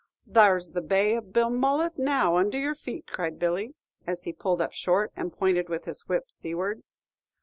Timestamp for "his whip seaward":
5.85-6.81